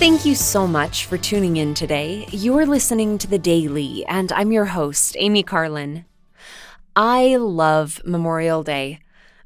Thank 0.00 0.24
you 0.24 0.34
so 0.34 0.66
much 0.66 1.04
for 1.04 1.18
tuning 1.18 1.58
in 1.58 1.74
today. 1.74 2.24
You're 2.30 2.64
listening 2.64 3.18
to 3.18 3.26
The 3.26 3.38
Daily, 3.38 4.02
and 4.06 4.32
I'm 4.32 4.50
your 4.50 4.64
host, 4.64 5.14
Amy 5.18 5.42
Carlin. 5.42 6.06
I 6.96 7.36
love 7.36 8.00
Memorial 8.06 8.62
Day. 8.62 9.00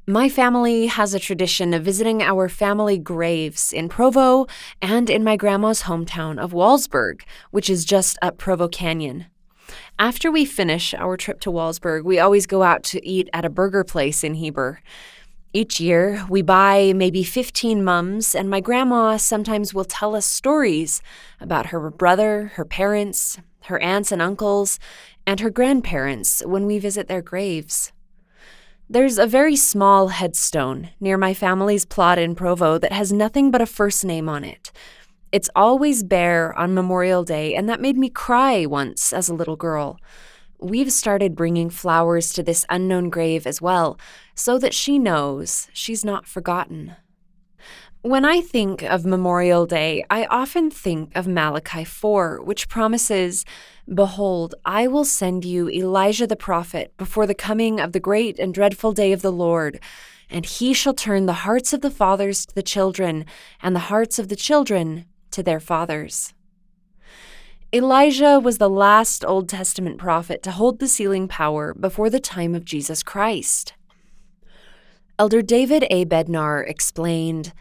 My 0.07 0.29
family 0.29 0.87
has 0.87 1.13
a 1.13 1.19
tradition 1.19 1.73
of 1.73 1.83
visiting 1.83 2.23
our 2.23 2.47
family 2.47 2.97
graves 2.97 3.73
in 3.73 3.89
Provo 3.89 4.47
and 4.81 5.09
in 5.09 5.25
my 5.25 5.35
grandma's 5.35 5.83
hometown 5.83 6.39
of 6.39 6.53
Wallsburg, 6.53 7.23
which 7.51 7.69
is 7.69 7.83
just 7.83 8.17
up 8.21 8.37
Provo 8.37 8.69
Canyon. 8.69 9.25
After 9.99 10.31
we 10.31 10.45
finish 10.45 10.93
our 10.93 11.17
trip 11.17 11.41
to 11.41 11.51
Wallsburg, 11.51 12.05
we 12.05 12.17
always 12.17 12.47
go 12.47 12.63
out 12.63 12.81
to 12.85 13.05
eat 13.05 13.29
at 13.33 13.43
a 13.43 13.49
burger 13.49 13.83
place 13.83 14.23
in 14.23 14.35
Heber. 14.35 14.79
Each 15.55 15.79
year, 15.79 16.25
we 16.27 16.41
buy 16.41 16.91
maybe 16.93 17.23
15 17.23 17.81
mums, 17.81 18.35
and 18.35 18.49
my 18.49 18.59
grandma 18.59 19.15
sometimes 19.15 19.73
will 19.73 19.85
tell 19.85 20.13
us 20.13 20.25
stories 20.25 21.01
about 21.39 21.67
her 21.67 21.89
brother, 21.89 22.51
her 22.55 22.65
parents, 22.65 23.39
her 23.67 23.79
aunts 23.79 24.11
and 24.11 24.21
uncles, 24.21 24.79
and 25.25 25.39
her 25.39 25.49
grandparents 25.49 26.43
when 26.45 26.65
we 26.65 26.77
visit 26.77 27.07
their 27.07 27.21
graves. 27.21 27.93
There's 28.89 29.17
a 29.17 29.25
very 29.25 29.55
small 29.55 30.09
headstone 30.09 30.89
near 30.99 31.17
my 31.17 31.33
family's 31.33 31.85
plot 31.85 32.19
in 32.19 32.35
Provo 32.35 32.77
that 32.77 32.91
has 32.91 33.13
nothing 33.13 33.49
but 33.49 33.61
a 33.61 33.65
first 33.65 34.03
name 34.03 34.27
on 34.27 34.43
it. 34.43 34.73
It's 35.31 35.49
always 35.55 36.03
bare 36.03 36.53
on 36.59 36.73
Memorial 36.73 37.23
Day, 37.23 37.55
and 37.55 37.69
that 37.69 37.79
made 37.79 37.97
me 37.97 38.09
cry 38.09 38.65
once 38.65 39.13
as 39.13 39.29
a 39.29 39.33
little 39.33 39.55
girl. 39.55 40.01
We've 40.65 40.91
started 40.91 41.35
bringing 41.35 41.69
flowers 41.69 42.33
to 42.33 42.41
this 42.41 42.65
unknown 42.71 43.11
grave 43.11 43.45
as 43.45 43.61
well, 43.61 43.99
so 44.33 44.57
that 44.57 44.73
she 44.73 44.97
knows 44.97 45.67
she's 45.73 46.03
not 46.03 46.25
forgotten. 46.25 46.95
When 48.01 48.25
I 48.25 48.41
think 48.41 48.81
of 48.81 49.05
Memorial 49.05 49.67
Day, 49.67 50.03
I 50.09 50.25
often 50.25 50.71
think 50.71 51.15
of 51.15 51.27
Malachi 51.27 51.83
4, 51.83 52.41
which 52.41 52.67
promises, 52.67 53.45
Behold, 53.87 54.55
I 54.65 54.87
will 54.87 55.05
send 55.05 55.45
you 55.45 55.69
Elijah 55.69 56.25
the 56.25 56.35
prophet 56.35 56.91
before 56.97 57.27
the 57.27 57.35
coming 57.35 57.79
of 57.79 57.91
the 57.91 57.99
great 57.99 58.39
and 58.39 58.51
dreadful 58.51 58.91
day 58.91 59.11
of 59.11 59.21
the 59.21 59.31
Lord, 59.31 59.79
and 60.31 60.47
he 60.47 60.73
shall 60.73 60.95
turn 60.95 61.27
the 61.27 61.45
hearts 61.45 61.73
of 61.73 61.81
the 61.81 61.91
fathers 61.91 62.43
to 62.47 62.55
the 62.55 62.63
children, 62.63 63.25
and 63.61 63.75
the 63.75 63.91
hearts 63.91 64.17
of 64.17 64.29
the 64.29 64.35
children 64.35 65.05
to 65.29 65.43
their 65.43 65.59
fathers. 65.59 66.33
Elijah 67.75 68.39
was 68.39 68.57
the 68.57 68.69
last 68.69 69.25
Old 69.25 69.49
Testament 69.49 69.97
prophet 69.97 70.41
to 70.43 70.51
hold 70.51 70.79
the 70.79 70.87
sealing 70.87 71.27
power 71.27 71.73
before 71.73 72.09
the 72.09 72.21
time 72.21 72.55
of 72.55 72.63
Jesus 72.63 73.03
Christ. 73.03 73.73
Elder 75.19 75.41
David 75.41 75.85
A. 75.89 76.05
Bednar 76.05 76.65
explained 76.65 77.51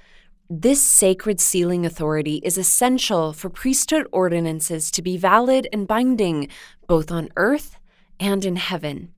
This 0.48 0.80
sacred 0.80 1.40
sealing 1.40 1.84
authority 1.84 2.40
is 2.44 2.56
essential 2.56 3.32
for 3.32 3.50
priesthood 3.50 4.06
ordinances 4.12 4.92
to 4.92 5.02
be 5.02 5.16
valid 5.16 5.66
and 5.72 5.88
binding 5.88 6.46
both 6.86 7.10
on 7.10 7.28
earth 7.34 7.76
and 8.20 8.44
in 8.44 8.54
heaven. 8.54 9.12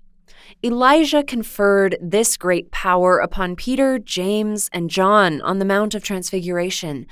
Elijah 0.64 1.22
conferred 1.22 1.98
this 2.00 2.38
great 2.38 2.70
power 2.70 3.18
upon 3.18 3.54
Peter, 3.54 3.98
James, 3.98 4.70
and 4.72 4.88
John 4.88 5.42
on 5.42 5.58
the 5.58 5.66
Mount 5.66 5.94
of 5.94 6.02
Transfiguration 6.02 7.06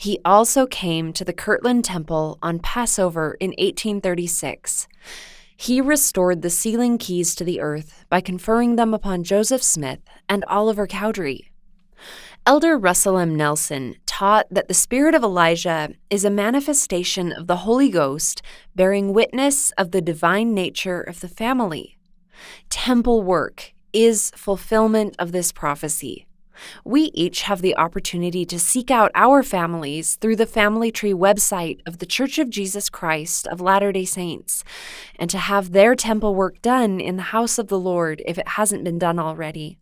he 0.00 0.20
also 0.24 0.64
came 0.64 1.12
to 1.12 1.24
the 1.24 1.32
Kirtland 1.32 1.84
Temple 1.84 2.38
on 2.40 2.60
Passover 2.60 3.36
in 3.40 3.48
1836. 3.58 4.86
He 5.56 5.80
restored 5.80 6.40
the 6.40 6.50
sealing 6.50 6.98
keys 6.98 7.34
to 7.34 7.42
the 7.42 7.60
earth 7.60 8.04
by 8.08 8.20
conferring 8.20 8.76
them 8.76 8.94
upon 8.94 9.24
Joseph 9.24 9.60
Smith 9.60 9.98
and 10.28 10.44
Oliver 10.44 10.86
Cowdery. 10.86 11.50
Elder 12.46 12.78
Russell 12.78 13.18
M. 13.18 13.34
Nelson 13.34 13.96
taught 14.06 14.46
that 14.52 14.68
the 14.68 14.72
spirit 14.72 15.16
of 15.16 15.24
Elijah 15.24 15.90
is 16.10 16.24
a 16.24 16.30
manifestation 16.30 17.32
of 17.32 17.48
the 17.48 17.56
Holy 17.56 17.90
Ghost 17.90 18.40
bearing 18.76 19.12
witness 19.12 19.72
of 19.72 19.90
the 19.90 20.00
divine 20.00 20.54
nature 20.54 21.00
of 21.00 21.18
the 21.18 21.28
family. 21.28 21.98
Temple 22.70 23.24
work 23.24 23.72
is 23.92 24.30
fulfillment 24.36 25.16
of 25.18 25.32
this 25.32 25.50
prophecy. 25.50 26.27
We 26.84 27.10
each 27.14 27.42
have 27.42 27.62
the 27.62 27.76
opportunity 27.76 28.44
to 28.46 28.58
seek 28.58 28.90
out 28.90 29.10
our 29.14 29.42
families 29.42 30.16
through 30.16 30.36
the 30.36 30.46
Family 30.46 30.90
Tree 30.90 31.12
website 31.12 31.80
of 31.86 31.98
The 31.98 32.06
Church 32.06 32.38
of 32.38 32.50
Jesus 32.50 32.88
Christ 32.88 33.46
of 33.46 33.60
Latter 33.60 33.92
day 33.92 34.04
Saints, 34.04 34.64
and 35.18 35.30
to 35.30 35.38
have 35.38 35.72
their 35.72 35.94
temple 35.94 36.34
work 36.34 36.60
done 36.62 37.00
in 37.00 37.16
the 37.16 37.30
house 37.34 37.58
of 37.58 37.68
the 37.68 37.78
Lord 37.78 38.22
if 38.26 38.38
it 38.38 38.48
hasn't 38.48 38.84
been 38.84 38.98
done 38.98 39.18
already. 39.18 39.78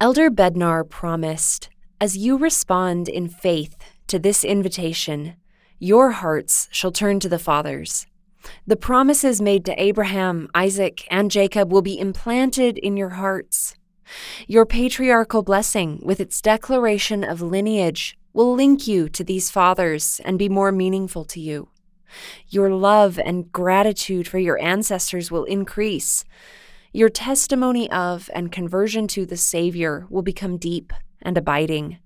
Elder 0.00 0.30
Bednar 0.30 0.88
promised, 0.88 1.70
As 2.00 2.16
you 2.16 2.36
respond 2.36 3.08
in 3.08 3.28
faith 3.28 3.76
to 4.06 4.18
this 4.18 4.44
invitation, 4.44 5.34
your 5.78 6.12
hearts 6.12 6.68
shall 6.70 6.92
turn 6.92 7.20
to 7.20 7.28
the 7.28 7.38
fathers. 7.38 8.06
The 8.66 8.76
promises 8.76 9.40
made 9.40 9.64
to 9.66 9.82
Abraham, 9.82 10.48
Isaac, 10.54 11.06
and 11.10 11.30
Jacob 11.30 11.72
will 11.72 11.82
be 11.82 11.98
implanted 11.98 12.78
in 12.78 12.96
your 12.96 13.10
hearts. 13.10 13.74
Your 14.46 14.66
patriarchal 14.66 15.42
blessing, 15.42 16.00
with 16.02 16.20
its 16.20 16.40
declaration 16.40 17.24
of 17.24 17.42
lineage, 17.42 18.18
will 18.32 18.54
link 18.54 18.86
you 18.86 19.08
to 19.08 19.24
these 19.24 19.50
fathers 19.50 20.20
and 20.24 20.38
be 20.38 20.48
more 20.48 20.72
meaningful 20.72 21.24
to 21.24 21.40
you. 21.40 21.68
Your 22.48 22.70
love 22.70 23.18
and 23.18 23.52
gratitude 23.52 24.26
for 24.26 24.38
your 24.38 24.60
ancestors 24.60 25.30
will 25.30 25.44
increase. 25.44 26.24
Your 26.92 27.10
testimony 27.10 27.90
of 27.90 28.30
and 28.34 28.50
conversion 28.50 29.06
to 29.08 29.26
the 29.26 29.36
Savior 29.36 30.06
will 30.08 30.22
become 30.22 30.56
deep 30.56 30.92
and 31.20 31.36
abiding. 31.36 31.98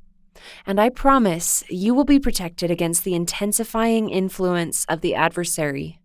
And 0.66 0.80
I 0.80 0.88
promise 0.88 1.62
you 1.68 1.94
will 1.94 2.04
be 2.04 2.18
protected 2.18 2.70
against 2.70 3.04
the 3.04 3.14
intensifying 3.14 4.08
influence 4.08 4.84
of 4.86 5.00
the 5.00 5.14
adversary. 5.14 6.00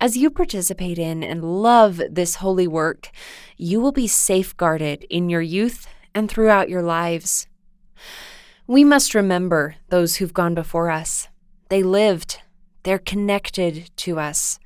As 0.00 0.16
you 0.16 0.30
participate 0.30 0.98
in 0.98 1.22
and 1.22 1.62
love 1.62 2.00
this 2.10 2.36
holy 2.36 2.66
work, 2.66 3.10
you 3.56 3.80
will 3.80 3.92
be 3.92 4.06
safeguarded 4.06 5.04
in 5.10 5.28
your 5.28 5.42
youth 5.42 5.86
and 6.14 6.30
throughout 6.30 6.68
your 6.68 6.82
lives. 6.82 7.46
We 8.66 8.84
must 8.84 9.14
remember 9.14 9.76
those 9.88 10.16
who've 10.16 10.34
gone 10.34 10.54
before 10.54 10.90
us. 10.90 11.28
They 11.68 11.82
lived, 11.82 12.40
they're 12.82 12.98
connected 12.98 13.90
to 13.98 14.18
us. 14.18 14.58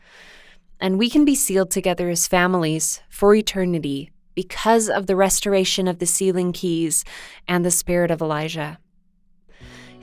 And 0.81 0.99
we 0.99 1.11
can 1.11 1.25
be 1.25 1.35
sealed 1.35 1.71
together 1.71 2.09
as 2.09 2.29
families 2.29 3.01
for 3.09 3.35
eternity 3.35 4.11
because 4.35 4.89
of 4.89 5.07
the 5.07 5.17
restoration 5.17 5.89
of 5.89 5.99
the 5.99 6.07
sealing 6.07 6.53
keys 6.53 7.05
and 7.49 7.65
the 7.65 7.71
spirit 7.73 8.11
of 8.13 8.23
Elijah. 8.23 8.79